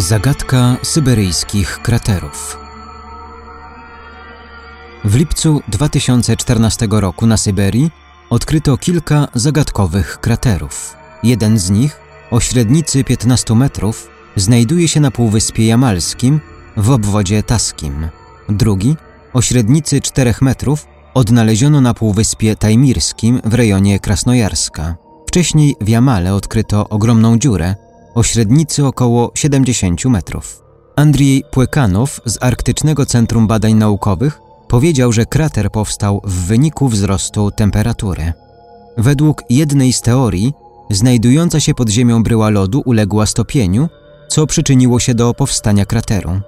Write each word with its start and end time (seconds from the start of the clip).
Zagadka 0.00 0.76
syberyjskich 0.82 1.78
kraterów. 1.82 2.58
W 5.04 5.14
lipcu 5.14 5.62
2014 5.68 6.88
roku 6.90 7.26
na 7.26 7.36
Syberii 7.36 7.90
odkryto 8.30 8.76
kilka 8.76 9.28
zagadkowych 9.34 10.18
kraterów. 10.20 10.96
Jeden 11.22 11.58
z 11.58 11.70
nich, 11.70 12.00
o 12.30 12.40
średnicy 12.40 13.04
15 13.04 13.54
metrów, 13.54 14.08
znajduje 14.36 14.88
się 14.88 15.00
na 15.00 15.10
Półwyspie 15.10 15.66
Jamalskim 15.66 16.40
w 16.76 16.90
obwodzie 16.90 17.42
taskim. 17.42 18.08
Drugi, 18.48 18.96
o 19.32 19.42
średnicy 19.42 20.00
4 20.00 20.34
metrów, 20.40 20.86
odnaleziono 21.14 21.80
na 21.80 21.94
Półwyspie 21.94 22.56
Tajmirskim 22.56 23.40
w 23.44 23.54
rejonie 23.54 23.98
Krasnojarska. 23.98 24.96
Wcześniej 25.26 25.76
w 25.80 25.88
Jamale 25.88 26.34
odkryto 26.34 26.88
ogromną 26.88 27.38
dziurę 27.38 27.89
o 28.14 28.22
średnicy 28.22 28.86
około 28.86 29.30
70 29.34 30.04
metrów. 30.04 30.62
Andrzej 30.96 31.44
Płekanow 31.50 32.20
z 32.24 32.42
Arktycznego 32.42 33.06
Centrum 33.06 33.46
Badań 33.46 33.74
Naukowych 33.74 34.40
powiedział, 34.68 35.12
że 35.12 35.26
krater 35.26 35.70
powstał 35.70 36.20
w 36.24 36.32
wyniku 36.32 36.88
wzrostu 36.88 37.50
temperatury. 37.50 38.32
Według 38.96 39.42
jednej 39.50 39.92
z 39.92 40.00
teorii, 40.00 40.52
znajdująca 40.90 41.60
się 41.60 41.74
pod 41.74 41.88
ziemią 41.88 42.22
bryła 42.22 42.50
lodu 42.50 42.82
uległa 42.84 43.26
stopieniu, 43.26 43.88
co 44.28 44.46
przyczyniło 44.46 45.00
się 45.00 45.14
do 45.14 45.34
powstania 45.34 45.86
krateru. 45.86 46.40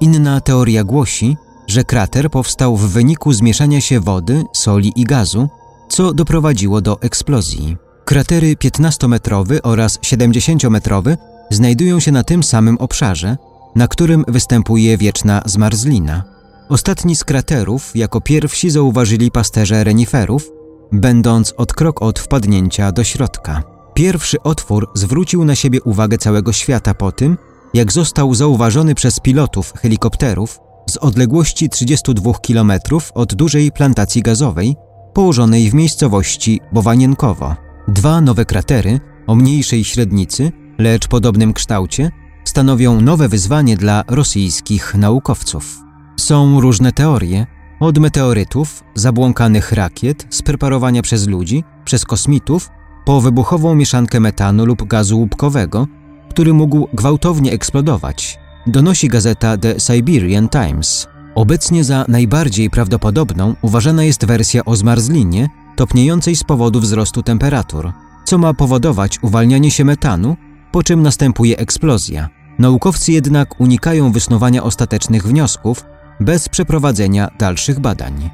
Inna 0.00 0.40
teoria 0.40 0.84
głosi, 0.84 1.36
że 1.66 1.84
krater 1.84 2.30
powstał 2.30 2.76
w 2.76 2.90
wyniku 2.90 3.32
zmieszania 3.32 3.80
się 3.80 4.00
wody, 4.00 4.44
soli 4.52 4.92
i 4.96 5.04
gazu, 5.04 5.48
co 5.88 6.14
doprowadziło 6.14 6.80
do 6.80 7.00
eksplozji. 7.00 7.76
Kratery 8.06 8.56
15-metrowy 8.56 9.58
oraz 9.62 9.98
70-metrowy 9.98 11.16
znajdują 11.50 12.00
się 12.00 12.12
na 12.12 12.24
tym 12.24 12.42
samym 12.42 12.78
obszarze, 12.78 13.36
na 13.74 13.88
którym 13.88 14.24
występuje 14.28 14.98
wieczna 14.98 15.42
zmarzlina. 15.46 16.22
Ostatni 16.68 17.16
z 17.16 17.24
kraterów 17.24 17.96
jako 17.96 18.20
pierwsi 18.20 18.70
zauważyli 18.70 19.30
pasterze 19.30 19.84
reniferów, 19.84 20.50
będąc 20.92 21.54
od 21.56 21.72
krok 21.72 22.02
od 22.02 22.18
wpadnięcia 22.18 22.92
do 22.92 23.04
środka. 23.04 23.62
Pierwszy 23.94 24.42
otwór 24.42 24.88
zwrócił 24.94 25.44
na 25.44 25.54
siebie 25.54 25.82
uwagę 25.82 26.18
całego 26.18 26.52
świata 26.52 26.94
po 26.94 27.12
tym, 27.12 27.38
jak 27.74 27.92
został 27.92 28.34
zauważony 28.34 28.94
przez 28.94 29.20
pilotów 29.20 29.72
helikopterów 29.72 30.60
z 30.90 30.96
odległości 30.96 31.68
32 31.68 32.32
km 32.46 32.72
od 33.14 33.34
dużej 33.34 33.72
plantacji 33.72 34.22
gazowej 34.22 34.76
położonej 35.14 35.70
w 35.70 35.74
miejscowości 35.74 36.60
Bowanienkowo. 36.72 37.65
Dwa 37.88 38.20
nowe 38.20 38.44
kratery 38.44 39.00
o 39.26 39.34
mniejszej 39.34 39.84
średnicy, 39.84 40.52
lecz 40.78 41.08
podobnym 41.08 41.52
kształcie, 41.52 42.10
stanowią 42.44 43.00
nowe 43.00 43.28
wyzwanie 43.28 43.76
dla 43.76 44.04
rosyjskich 44.08 44.94
naukowców. 44.94 45.78
Są 46.20 46.60
różne 46.60 46.92
teorie, 46.92 47.46
od 47.80 47.98
meteorytów, 47.98 48.84
zabłąkanych 48.94 49.72
rakiet, 49.72 50.26
spreparowania 50.30 51.02
przez 51.02 51.26
ludzi, 51.26 51.64
przez 51.84 52.04
kosmitów, 52.04 52.70
po 53.04 53.20
wybuchową 53.20 53.74
mieszankę 53.74 54.20
metanu 54.20 54.66
lub 54.66 54.88
gazu 54.88 55.18
łupkowego, 55.18 55.86
który 56.30 56.54
mógł 56.54 56.88
gwałtownie 56.94 57.52
eksplodować, 57.52 58.38
donosi 58.66 59.08
gazeta 59.08 59.56
The 59.56 59.80
Siberian 59.80 60.48
Times. 60.48 61.08
Obecnie 61.34 61.84
za 61.84 62.04
najbardziej 62.08 62.70
prawdopodobną 62.70 63.54
uważana 63.62 64.04
jest 64.04 64.24
wersja 64.24 64.64
o 64.64 64.76
zmarzlinie, 64.76 65.48
topniejącej 65.76 66.36
z 66.36 66.44
powodu 66.44 66.80
wzrostu 66.80 67.22
temperatur, 67.22 67.92
co 68.24 68.38
ma 68.38 68.54
powodować 68.54 69.22
uwalnianie 69.22 69.70
się 69.70 69.84
metanu, 69.84 70.36
po 70.72 70.82
czym 70.82 71.02
następuje 71.02 71.58
eksplozja. 71.58 72.28
Naukowcy 72.58 73.12
jednak 73.12 73.60
unikają 73.60 74.12
wysnuwania 74.12 74.62
ostatecznych 74.62 75.26
wniosków 75.26 75.84
bez 76.20 76.48
przeprowadzenia 76.48 77.30
dalszych 77.38 77.80
badań. 77.80 78.30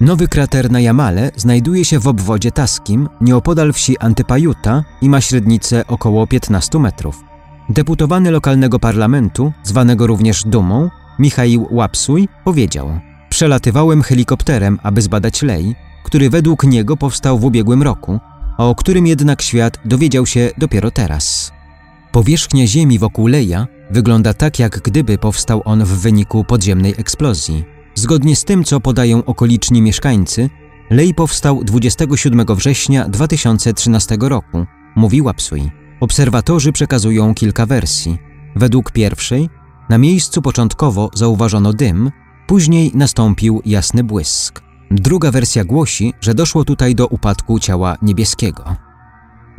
Nowy 0.00 0.28
krater 0.28 0.70
na 0.70 0.80
Jamale 0.80 1.30
znajduje 1.36 1.84
się 1.84 1.98
w 1.98 2.08
obwodzie 2.08 2.50
taskim, 2.50 3.08
nieopodal 3.20 3.72
wsi 3.72 3.98
Antypajuta 3.98 4.84
i 5.00 5.08
ma 5.08 5.20
średnicę 5.20 5.86
około 5.86 6.26
15 6.26 6.78
metrów. 6.78 7.24
Deputowany 7.68 8.30
lokalnego 8.30 8.78
parlamentu, 8.78 9.52
zwanego 9.62 10.06
również 10.06 10.44
Dumą, 10.44 10.90
Michał 11.18 11.66
Łapsuj, 11.70 12.28
powiedział: 12.44 13.00
Przelatywałem 13.28 14.02
helikopterem, 14.02 14.78
aby 14.82 15.02
zbadać 15.02 15.42
lej, 15.42 15.76
który 16.04 16.30
według 16.30 16.64
niego 16.64 16.96
powstał 16.96 17.38
w 17.38 17.44
ubiegłym 17.44 17.82
roku, 17.82 18.20
a 18.58 18.64
o 18.64 18.74
którym 18.74 19.06
jednak 19.06 19.42
świat 19.42 19.78
dowiedział 19.84 20.26
się 20.26 20.50
dopiero 20.58 20.90
teraz. 20.90 21.52
Powierzchnia 22.12 22.66
Ziemi 22.66 22.98
wokół 22.98 23.26
Leja 23.26 23.66
wygląda 23.90 24.34
tak, 24.34 24.58
jak 24.58 24.80
gdyby 24.80 25.18
powstał 25.18 25.62
on 25.64 25.84
w 25.84 25.88
wyniku 25.88 26.44
podziemnej 26.44 26.94
eksplozji. 26.98 27.64
Zgodnie 27.94 28.36
z 28.36 28.44
tym, 28.44 28.64
co 28.64 28.80
podają 28.80 29.24
okoliczni 29.24 29.82
mieszkańcy, 29.82 30.50
Lej 30.90 31.14
powstał 31.14 31.64
27 31.64 32.46
września 32.48 33.08
2013 33.08 34.16
roku, 34.20 34.66
mówi 34.96 35.22
Łapsuj. 35.22 35.70
Obserwatorzy 36.00 36.72
przekazują 36.72 37.34
kilka 37.34 37.66
wersji. 37.66 38.18
Według 38.56 38.92
pierwszej, 38.92 39.48
na 39.88 39.98
miejscu 39.98 40.42
początkowo 40.42 41.10
zauważono 41.14 41.72
dym, 41.72 42.10
później 42.46 42.90
nastąpił 42.94 43.62
jasny 43.64 44.04
błysk. 44.04 44.69
Druga 44.90 45.30
wersja 45.30 45.64
głosi, 45.64 46.14
że 46.20 46.34
doszło 46.34 46.64
tutaj 46.64 46.94
do 46.94 47.06
upadku 47.06 47.58
ciała 47.58 47.96
niebieskiego. 48.02 48.76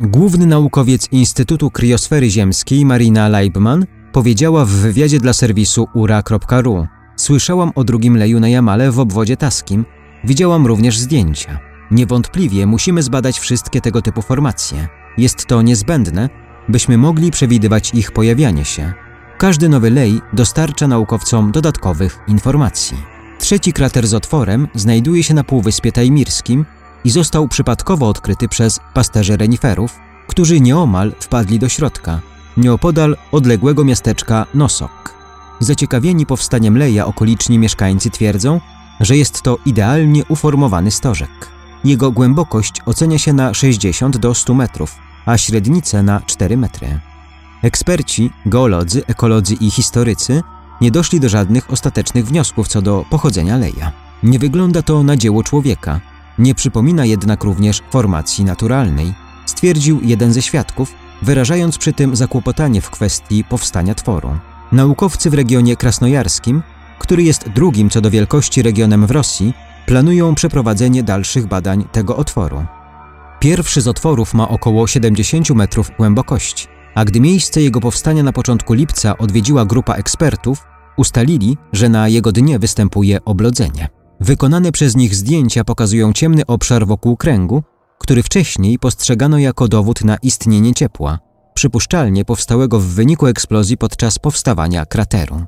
Główny 0.00 0.46
naukowiec 0.46 1.08
Instytutu 1.12 1.70
Kryosfery 1.70 2.30
Ziemskiej 2.30 2.84
Marina 2.84 3.28
Leibman 3.28 3.86
powiedziała 4.12 4.64
w 4.64 4.68
wywiadzie 4.68 5.20
dla 5.20 5.32
serwisu 5.32 5.88
ura.ru 5.94 6.86
Słyszałam 7.16 7.72
o 7.74 7.84
drugim 7.84 8.16
leju 8.16 8.40
na 8.40 8.48
Jamale 8.48 8.90
w 8.90 8.98
obwodzie 8.98 9.36
taskim, 9.36 9.84
widziałam 10.24 10.66
również 10.66 10.98
zdjęcia. 10.98 11.58
Niewątpliwie 11.90 12.66
musimy 12.66 13.02
zbadać 13.02 13.38
wszystkie 13.38 13.80
tego 13.80 14.02
typu 14.02 14.22
formacje. 14.22 14.88
Jest 15.18 15.46
to 15.46 15.62
niezbędne, 15.62 16.28
byśmy 16.68 16.98
mogli 16.98 17.30
przewidywać 17.30 17.94
ich 17.94 18.12
pojawianie 18.12 18.64
się. 18.64 18.92
Każdy 19.38 19.68
nowy 19.68 19.90
lej 19.90 20.20
dostarcza 20.32 20.88
naukowcom 20.88 21.52
dodatkowych 21.52 22.18
informacji. 22.28 23.21
Trzeci 23.42 23.72
krater 23.72 24.06
z 24.06 24.14
otworem 24.14 24.68
znajduje 24.74 25.22
się 25.22 25.34
na 25.34 25.44
Półwyspie 25.44 25.92
Tajmirskim 25.92 26.64
i 27.04 27.10
został 27.10 27.48
przypadkowo 27.48 28.08
odkryty 28.08 28.48
przez 28.48 28.80
pasterzy 28.94 29.36
reniferów, 29.36 29.98
którzy 30.28 30.60
nieomal 30.60 31.12
wpadli 31.20 31.58
do 31.58 31.68
środka, 31.68 32.20
nieopodal 32.56 33.16
odległego 33.32 33.84
miasteczka 33.84 34.46
Nosok. 34.54 35.14
Zaciekawieni 35.60 36.26
powstaniem 36.26 36.78
Leja 36.78 37.06
okoliczni 37.06 37.58
mieszkańcy 37.58 38.10
twierdzą, 38.10 38.60
że 39.00 39.16
jest 39.16 39.42
to 39.42 39.58
idealnie 39.66 40.24
uformowany 40.28 40.90
stożek. 40.90 41.50
Jego 41.84 42.10
głębokość 42.10 42.82
ocenia 42.86 43.18
się 43.18 43.32
na 43.32 43.54
60 43.54 44.16
do 44.16 44.34
100 44.34 44.54
metrów, 44.54 44.94
a 45.26 45.38
średnicę 45.38 46.02
na 46.02 46.20
4 46.26 46.56
metry. 46.56 47.00
Eksperci, 47.62 48.30
geolodzy, 48.46 49.02
ekolodzy 49.06 49.54
i 49.54 49.70
historycy 49.70 50.42
nie 50.82 50.90
doszli 50.90 51.20
do 51.20 51.28
żadnych 51.28 51.70
ostatecznych 51.70 52.26
wniosków 52.26 52.68
co 52.68 52.82
do 52.82 53.04
pochodzenia 53.10 53.56
Leja. 53.56 53.92
Nie 54.22 54.38
wygląda 54.38 54.82
to 54.82 55.02
na 55.02 55.16
dzieło 55.16 55.42
człowieka, 55.42 56.00
nie 56.38 56.54
przypomina 56.54 57.04
jednak 57.04 57.44
również 57.44 57.82
formacji 57.90 58.44
naturalnej, 58.44 59.14
stwierdził 59.46 60.00
jeden 60.02 60.32
ze 60.32 60.42
świadków, 60.42 60.94
wyrażając 61.22 61.78
przy 61.78 61.92
tym 61.92 62.16
zakłopotanie 62.16 62.80
w 62.80 62.90
kwestii 62.90 63.44
powstania 63.44 63.94
tworu. 63.94 64.30
Naukowcy 64.72 65.30
w 65.30 65.34
regionie 65.34 65.76
krasnojarskim, 65.76 66.62
który 66.98 67.22
jest 67.22 67.48
drugim 67.48 67.90
co 67.90 68.00
do 68.00 68.10
wielkości 68.10 68.62
regionem 68.62 69.06
w 69.06 69.10
Rosji, 69.10 69.54
planują 69.86 70.34
przeprowadzenie 70.34 71.02
dalszych 71.02 71.46
badań 71.46 71.84
tego 71.92 72.16
otworu. 72.16 72.64
Pierwszy 73.40 73.80
z 73.80 73.88
otworów 73.88 74.34
ma 74.34 74.48
około 74.48 74.86
70 74.86 75.50
metrów 75.50 75.90
głębokości, 75.98 76.66
a 76.94 77.04
gdy 77.04 77.20
miejsce 77.20 77.62
jego 77.62 77.80
powstania 77.80 78.22
na 78.22 78.32
początku 78.32 78.72
lipca 78.72 79.18
odwiedziła 79.18 79.64
grupa 79.64 79.94
ekspertów, 79.94 80.71
Ustalili, 80.96 81.56
że 81.72 81.88
na 81.88 82.08
jego 82.08 82.32
dnie 82.32 82.58
występuje 82.58 83.24
oblodzenie. 83.24 83.88
Wykonane 84.20 84.72
przez 84.72 84.96
nich 84.96 85.14
zdjęcia 85.14 85.64
pokazują 85.64 86.12
ciemny 86.12 86.46
obszar 86.46 86.86
wokół 86.86 87.16
kręgu, 87.16 87.62
który 87.98 88.22
wcześniej 88.22 88.78
postrzegano 88.78 89.38
jako 89.38 89.68
dowód 89.68 90.04
na 90.04 90.16
istnienie 90.16 90.74
ciepła, 90.74 91.18
przypuszczalnie 91.54 92.24
powstałego 92.24 92.80
w 92.80 92.84
wyniku 92.84 93.26
eksplozji 93.26 93.76
podczas 93.76 94.18
powstawania 94.18 94.86
krateru. 94.86 95.44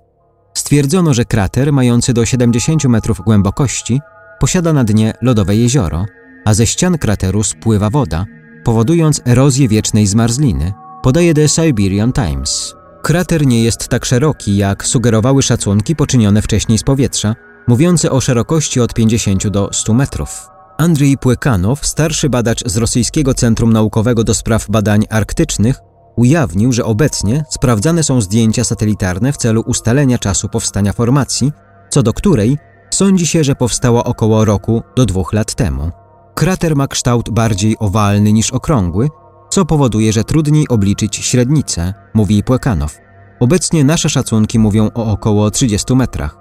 Stwierdzono, 0.54 1.14
że 1.14 1.24
krater, 1.24 1.72
mający 1.72 2.12
do 2.12 2.26
70 2.26 2.84
metrów 2.84 3.20
głębokości, 3.24 4.00
posiada 4.40 4.72
na 4.72 4.84
dnie 4.84 5.12
lodowe 5.22 5.56
jezioro, 5.56 6.06
a 6.44 6.54
ze 6.54 6.66
ścian 6.66 6.98
krateru 6.98 7.42
spływa 7.42 7.90
woda, 7.90 8.24
powodując 8.64 9.20
erozję 9.26 9.68
wiecznej 9.68 10.06
zmarzliny, 10.06 10.72
podaje 11.02 11.34
The 11.34 11.48
Siberian 11.48 12.12
Times. 12.12 12.74
Krater 13.04 13.46
nie 13.46 13.62
jest 13.62 13.88
tak 13.88 14.04
szeroki, 14.04 14.56
jak 14.56 14.86
sugerowały 14.86 15.42
szacunki 15.42 15.96
poczynione 15.96 16.42
wcześniej 16.42 16.78
z 16.78 16.82
powietrza, 16.82 17.34
mówiące 17.68 18.10
o 18.10 18.20
szerokości 18.20 18.80
od 18.80 18.94
50 18.94 19.48
do 19.48 19.68
100 19.72 19.94
metrów. 19.94 20.48
Andrzej 20.78 21.18
Płekanow, 21.18 21.86
starszy 21.86 22.28
badacz 22.28 22.64
z 22.66 22.76
Rosyjskiego 22.76 23.34
Centrum 23.34 23.72
Naukowego 23.72 24.24
do 24.24 24.34
Spraw 24.34 24.70
Badań 24.70 25.06
Arktycznych, 25.10 25.80
ujawnił, 26.16 26.72
że 26.72 26.84
obecnie 26.84 27.44
sprawdzane 27.50 28.02
są 28.02 28.20
zdjęcia 28.20 28.64
satelitarne 28.64 29.32
w 29.32 29.36
celu 29.36 29.62
ustalenia 29.66 30.18
czasu 30.18 30.48
powstania 30.48 30.92
formacji, 30.92 31.52
co 31.90 32.02
do 32.02 32.12
której 32.12 32.58
sądzi 32.90 33.26
się, 33.26 33.44
że 33.44 33.54
powstała 33.54 34.04
około 34.04 34.44
roku 34.44 34.82
do 34.96 35.06
dwóch 35.06 35.32
lat 35.32 35.54
temu. 35.54 35.90
Krater 36.34 36.76
ma 36.76 36.88
kształt 36.88 37.30
bardziej 37.30 37.76
owalny 37.78 38.32
niż 38.32 38.50
okrągły, 38.50 39.08
co 39.54 39.64
powoduje, 39.64 40.12
że 40.12 40.24
trudniej 40.24 40.68
obliczyć 40.68 41.16
średnicę, 41.16 41.94
mówi 42.14 42.42
Płekanow. 42.42 42.98
Obecnie 43.40 43.84
nasze 43.84 44.08
szacunki 44.08 44.58
mówią 44.58 44.90
o 44.94 45.06
około 45.06 45.50
30 45.50 45.94
metrach. 45.94 46.38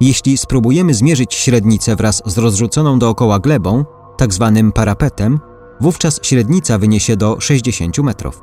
Jeśli 0.00 0.38
spróbujemy 0.38 0.94
zmierzyć 0.94 1.34
średnicę 1.34 1.96
wraz 1.96 2.22
z 2.26 2.38
rozrzuconą 2.38 2.98
dookoła 2.98 3.38
glebą, 3.38 3.84
tak 4.16 4.34
zwanym 4.34 4.72
parapetem, 4.72 5.40
wówczas 5.80 6.20
średnica 6.22 6.78
wyniesie 6.78 7.16
do 7.16 7.40
60 7.40 7.98
metrów. 7.98 8.42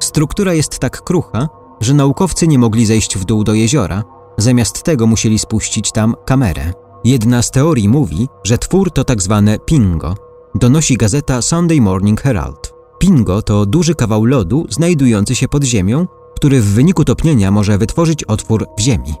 Struktura 0.00 0.54
jest 0.54 0.78
tak 0.78 1.02
krucha, 1.02 1.48
że 1.80 1.94
naukowcy 1.94 2.48
nie 2.48 2.58
mogli 2.58 2.86
zejść 2.86 3.18
w 3.18 3.24
dół 3.24 3.44
do 3.44 3.54
jeziora, 3.54 4.04
zamiast 4.38 4.82
tego 4.82 5.06
musieli 5.06 5.38
spuścić 5.38 5.92
tam 5.92 6.14
kamerę. 6.24 6.72
Jedna 7.04 7.42
z 7.42 7.50
teorii 7.50 7.88
mówi, 7.88 8.28
że 8.44 8.58
twór 8.58 8.90
to 8.90 9.04
tak 9.04 9.22
zwane 9.22 9.58
pingo, 9.58 10.14
donosi 10.54 10.96
gazeta 10.96 11.42
Sunday 11.42 11.80
Morning 11.80 12.20
Herald. 12.20 12.69
Pingo 13.00 13.42
to 13.42 13.66
duży 13.66 13.94
kawał 13.94 14.24
lodu 14.24 14.66
znajdujący 14.68 15.34
się 15.34 15.48
pod 15.48 15.64
ziemią, 15.64 16.06
który 16.36 16.60
w 16.60 16.64
wyniku 16.64 17.04
topnienia 17.04 17.50
może 17.50 17.78
wytworzyć 17.78 18.24
otwór 18.24 18.66
w 18.78 18.80
ziemi. 18.80 19.14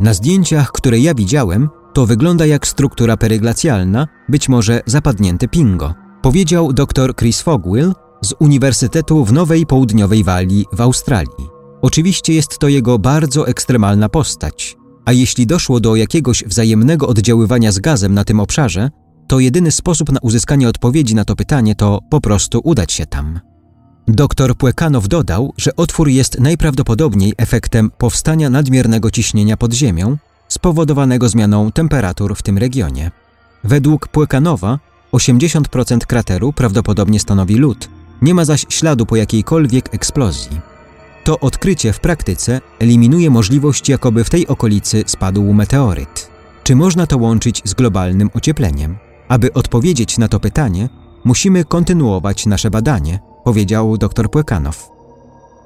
Na 0.00 0.14
zdjęciach, 0.14 0.72
które 0.72 0.98
ja 0.98 1.14
widziałem, 1.14 1.68
to 1.94 2.06
wygląda 2.06 2.46
jak 2.46 2.66
struktura 2.66 3.16
peryglacjalna, 3.16 4.08
być 4.28 4.48
może 4.48 4.80
zapadnięte 4.86 5.48
pingo, 5.48 5.94
powiedział 6.22 6.72
dr 6.72 7.14
Chris 7.16 7.40
Fogwill 7.40 7.92
z 8.24 8.34
Uniwersytetu 8.38 9.24
w 9.24 9.32
Nowej 9.32 9.66
Południowej 9.66 10.24
Walii 10.24 10.66
w 10.72 10.80
Australii. 10.80 11.48
Oczywiście 11.82 12.34
jest 12.34 12.58
to 12.58 12.68
jego 12.68 12.98
bardzo 12.98 13.48
ekstremalna 13.48 14.08
postać, 14.08 14.76
a 15.04 15.12
jeśli 15.12 15.46
doszło 15.46 15.80
do 15.80 15.96
jakiegoś 15.96 16.44
wzajemnego 16.44 17.08
oddziaływania 17.08 17.72
z 17.72 17.78
gazem 17.78 18.14
na 18.14 18.24
tym 18.24 18.40
obszarze, 18.40 18.90
to 19.32 19.40
jedyny 19.40 19.70
sposób 19.70 20.12
na 20.12 20.20
uzyskanie 20.22 20.68
odpowiedzi 20.68 21.14
na 21.14 21.24
to 21.24 21.36
pytanie 21.36 21.74
to 21.74 22.00
po 22.10 22.20
prostu 22.20 22.60
udać 22.64 22.92
się 22.92 23.06
tam. 23.06 23.40
Doktor 24.08 24.56
Płekanow 24.56 25.08
dodał, 25.08 25.52
że 25.56 25.76
otwór 25.76 26.08
jest 26.08 26.40
najprawdopodobniej 26.40 27.34
efektem 27.36 27.90
powstania 27.98 28.50
nadmiernego 28.50 29.10
ciśnienia 29.10 29.56
pod 29.56 29.72
ziemią, 29.72 30.16
spowodowanego 30.48 31.28
zmianą 31.28 31.72
temperatur 31.72 32.36
w 32.36 32.42
tym 32.42 32.58
regionie. 32.58 33.10
Według 33.64 34.08
Płekanowa 34.08 34.78
80% 35.12 35.98
krateru 35.98 36.52
prawdopodobnie 36.52 37.20
stanowi 37.20 37.56
lód, 37.56 37.88
nie 38.22 38.34
ma 38.34 38.44
zaś 38.44 38.66
śladu 38.68 39.06
po 39.06 39.16
jakiejkolwiek 39.16 39.94
eksplozji. 39.94 40.60
To 41.24 41.40
odkrycie 41.40 41.92
w 41.92 42.00
praktyce 42.00 42.60
eliminuje 42.78 43.30
możliwość, 43.30 43.88
jakoby 43.88 44.24
w 44.24 44.30
tej 44.30 44.46
okolicy 44.46 45.04
spadł 45.06 45.52
meteoryt. 45.52 46.30
Czy 46.64 46.76
można 46.76 47.06
to 47.06 47.18
łączyć 47.18 47.62
z 47.64 47.74
globalnym 47.74 48.30
ociepleniem? 48.34 48.96
Aby 49.32 49.52
odpowiedzieć 49.52 50.18
na 50.18 50.28
to 50.28 50.40
pytanie, 50.40 50.88
musimy 51.24 51.64
kontynuować 51.64 52.46
nasze 52.46 52.70
badanie, 52.70 53.20
powiedział 53.44 53.98
dr 53.98 54.30
Płekanow. 54.30 54.90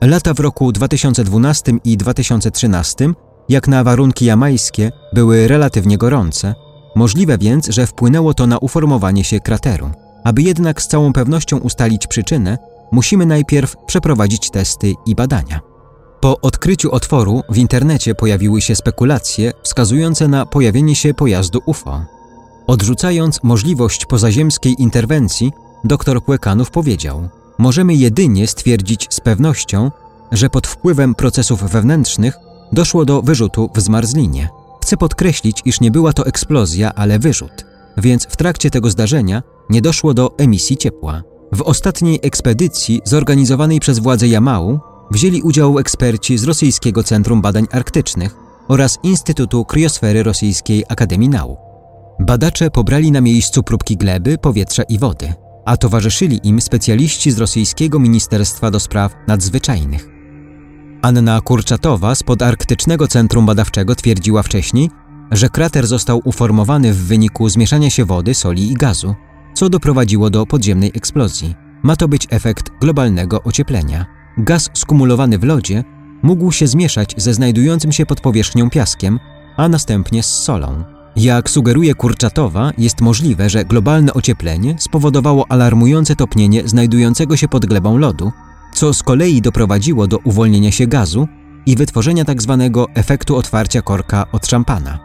Lata 0.00 0.34
w 0.34 0.40
roku 0.40 0.72
2012 0.72 1.72
i 1.84 1.96
2013, 1.96 3.12
jak 3.48 3.68
na 3.68 3.84
warunki 3.84 4.24
jamańskie, 4.24 4.92
były 5.12 5.48
relatywnie 5.48 5.98
gorące, 5.98 6.54
możliwe 6.96 7.38
więc, 7.38 7.66
że 7.66 7.86
wpłynęło 7.86 8.34
to 8.34 8.46
na 8.46 8.58
uformowanie 8.58 9.24
się 9.24 9.40
krateru. 9.40 9.90
Aby 10.24 10.42
jednak 10.42 10.82
z 10.82 10.88
całą 10.88 11.12
pewnością 11.12 11.58
ustalić 11.58 12.06
przyczynę, 12.06 12.58
musimy 12.92 13.26
najpierw 13.26 13.76
przeprowadzić 13.86 14.50
testy 14.50 14.94
i 15.06 15.14
badania. 15.14 15.60
Po 16.20 16.40
odkryciu 16.40 16.92
otworu 16.92 17.42
w 17.50 17.56
internecie 17.58 18.14
pojawiły 18.14 18.60
się 18.60 18.76
spekulacje 18.76 19.52
wskazujące 19.62 20.28
na 20.28 20.46
pojawienie 20.46 20.94
się 20.94 21.14
pojazdu 21.14 21.60
UFO. 21.66 22.15
Odrzucając 22.66 23.42
możliwość 23.42 24.06
pozaziemskiej 24.06 24.82
interwencji, 24.82 25.52
dr 25.84 26.24
Płekanów 26.24 26.70
powiedział: 26.70 27.28
Możemy 27.58 27.94
jedynie 27.94 28.46
stwierdzić 28.46 29.06
z 29.10 29.20
pewnością, 29.20 29.90
że 30.32 30.50
pod 30.50 30.66
wpływem 30.66 31.14
procesów 31.14 31.62
wewnętrznych 31.62 32.34
doszło 32.72 33.04
do 33.04 33.22
wyrzutu 33.22 33.70
w 33.74 33.80
zmarzlinie. 33.80 34.48
Chcę 34.82 34.96
podkreślić, 34.96 35.62
iż 35.64 35.80
nie 35.80 35.90
była 35.90 36.12
to 36.12 36.26
eksplozja, 36.26 36.94
ale 36.94 37.18
wyrzut, 37.18 37.66
więc 37.96 38.26
w 38.26 38.36
trakcie 38.36 38.70
tego 38.70 38.90
zdarzenia 38.90 39.42
nie 39.70 39.82
doszło 39.82 40.14
do 40.14 40.34
emisji 40.38 40.76
ciepła. 40.76 41.22
W 41.52 41.62
ostatniej 41.62 42.20
ekspedycji 42.22 43.00
zorganizowanej 43.04 43.80
przez 43.80 43.98
władze 43.98 44.28
Jamału 44.28 44.80
wzięli 45.10 45.42
udział 45.42 45.78
eksperci 45.78 46.38
z 46.38 46.44
Rosyjskiego 46.44 47.02
Centrum 47.02 47.42
Badań 47.42 47.66
Arktycznych 47.70 48.36
oraz 48.68 48.98
Instytutu 49.02 49.64
Kryosfery 49.64 50.22
Rosyjskiej 50.22 50.84
Akademii 50.88 51.28
Nauk. 51.28 51.65
Badacze 52.20 52.70
pobrali 52.70 53.12
na 53.12 53.20
miejscu 53.20 53.62
próbki 53.62 53.96
gleby, 53.96 54.38
powietrza 54.38 54.82
i 54.82 54.98
wody, 54.98 55.32
a 55.64 55.76
towarzyszyli 55.76 56.40
im 56.48 56.60
specjaliści 56.60 57.30
z 57.30 57.38
rosyjskiego 57.38 57.98
Ministerstwa 57.98 58.70
do 58.70 58.80
Spraw 58.80 59.14
Nadzwyczajnych. 59.28 60.08
Anna 61.02 61.40
Kurczatowa 61.40 62.14
z 62.14 62.22
Podarktycznego 62.22 63.08
Centrum 63.08 63.46
Badawczego 63.46 63.94
twierdziła 63.94 64.42
wcześniej, 64.42 64.90
że 65.30 65.48
krater 65.48 65.86
został 65.86 66.20
uformowany 66.24 66.92
w 66.92 67.06
wyniku 67.06 67.48
zmieszania 67.48 67.90
się 67.90 68.04
wody, 68.04 68.34
soli 68.34 68.72
i 68.72 68.74
gazu, 68.74 69.14
co 69.54 69.68
doprowadziło 69.68 70.30
do 70.30 70.46
podziemnej 70.46 70.92
eksplozji. 70.94 71.54
Ma 71.82 71.96
to 71.96 72.08
być 72.08 72.26
efekt 72.30 72.70
globalnego 72.80 73.42
ocieplenia. 73.42 74.06
Gaz 74.38 74.70
skumulowany 74.74 75.38
w 75.38 75.44
lodzie 75.44 75.84
mógł 76.22 76.52
się 76.52 76.66
zmieszać 76.66 77.14
ze 77.16 77.34
znajdującym 77.34 77.92
się 77.92 78.06
pod 78.06 78.20
powierzchnią 78.20 78.70
piaskiem, 78.70 79.18
a 79.56 79.68
następnie 79.68 80.22
z 80.22 80.42
solą. 80.42 80.95
Jak 81.16 81.50
sugeruje 81.50 81.94
Kurczatowa, 81.94 82.72
jest 82.78 83.00
możliwe, 83.00 83.50
że 83.50 83.64
globalne 83.64 84.14
ocieplenie 84.14 84.74
spowodowało 84.78 85.46
alarmujące 85.48 86.16
topnienie 86.16 86.68
znajdującego 86.68 87.36
się 87.36 87.48
pod 87.48 87.66
glebą 87.66 87.98
lodu, 87.98 88.32
co 88.74 88.94
z 88.94 89.02
kolei 89.02 89.42
doprowadziło 89.42 90.06
do 90.06 90.18
uwolnienia 90.18 90.72
się 90.72 90.86
gazu 90.86 91.28
i 91.66 91.76
wytworzenia 91.76 92.24
tzw. 92.24 92.70
Tak 92.74 92.98
efektu 92.98 93.36
otwarcia 93.36 93.82
korka 93.82 94.26
od 94.32 94.46
szampana. 94.46 94.98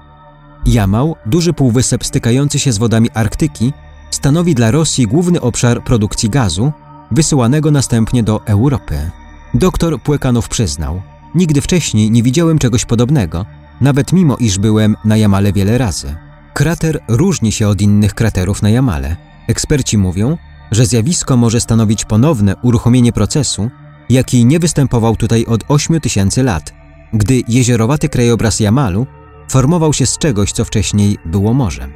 Jamał, 0.66 1.16
duży 1.26 1.54
półwysep 1.54 2.06
stykający 2.06 2.60
się 2.60 2.72
z 2.72 2.78
wodami 2.78 3.10
Arktyki, 3.14 3.74
stanowi 4.12 4.56
dla 4.56 4.72
Rosji 4.72 5.08
główny 5.08 5.42
obszar 5.42 5.84
produkcji 5.84 6.30
gazu, 6.30 6.72
wysyłanego 7.12 7.72
następnie 7.72 8.24
do 8.24 8.46
Europy. 8.46 9.12
Doktor 9.54 10.02
Płekanow 10.02 10.50
przyznał, 10.50 11.02
nigdy 11.36 11.62
wcześniej 11.62 12.12
nie 12.12 12.24
widziałem 12.24 12.60
czegoś 12.60 12.86
podobnego, 12.86 13.46
nawet 13.82 14.14
mimo 14.14 14.38
iż 14.38 14.60
byłem 14.60 14.96
na 15.06 15.18
Jamale 15.18 15.54
wiele 15.54 15.78
razy. 15.78 16.16
Krater 16.54 17.00
różni 17.08 17.52
się 17.52 17.68
od 17.68 17.82
innych 17.82 18.14
kraterów 18.14 18.62
na 18.62 18.70
Jamale. 18.70 19.16
Eksperci 19.48 19.98
mówią, 19.98 20.38
że 20.72 20.86
zjawisko 20.86 21.38
może 21.38 21.62
stanowić 21.62 22.06
ponowne 22.06 22.56
uruchomienie 22.62 23.14
procesu, 23.14 23.70
jaki 24.10 24.46
nie 24.46 24.60
występował 24.60 25.16
tutaj 25.16 25.46
od 25.46 25.64
8 25.68 26.00
tysięcy 26.00 26.44
lat, 26.44 26.74
gdy 27.14 27.42
jezierowaty 27.48 28.10
krajobraz 28.10 28.60
Jamalu 28.60 29.08
formował 29.50 29.94
się 29.94 30.06
z 30.06 30.18
czegoś, 30.18 30.52
co 30.52 30.66
wcześniej 30.66 31.18
było 31.26 31.54
morzem. 31.54 31.94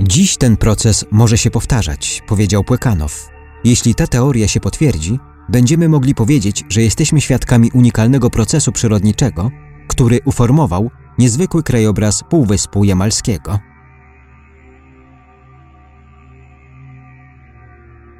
Dziś 0.00 0.36
ten 0.36 0.56
proces 0.56 1.04
może 1.10 1.38
się 1.38 1.50
powtarzać, 1.50 2.22
powiedział 2.26 2.64
Płekanow. 2.64 3.28
Jeśli 3.64 3.94
ta 3.94 4.06
teoria 4.06 4.48
się 4.48 4.60
potwierdzi, 4.60 5.18
będziemy 5.48 5.88
mogli 5.88 6.14
powiedzieć, 6.14 6.64
że 6.68 6.82
jesteśmy 6.82 7.20
świadkami 7.20 7.70
unikalnego 7.74 8.30
procesu 8.30 8.72
przyrodniczego, 8.72 9.50
który 9.88 10.20
uformował 10.24 10.90
niezwykły 11.18 11.62
krajobraz 11.62 12.24
Półwyspu 12.30 12.84
Jamalskiego. 12.84 13.58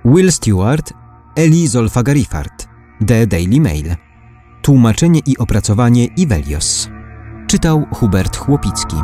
Will 0.05 0.33
Stewart, 0.33 0.93
Eli 1.37 1.69
Zolfagarifart, 1.69 2.69
The 3.07 3.27
Daily 3.27 3.61
Mail. 3.61 3.97
Tłumaczenie 4.63 5.21
i 5.27 5.39
opracowanie 5.39 6.05
Ivelios. 6.05 6.89
Czytał 7.47 7.87
Hubert 7.93 8.37
Chłopicki. 8.37 8.97